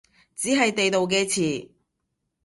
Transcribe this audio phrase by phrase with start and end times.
[0.35, 1.69] 只係地道嘅詞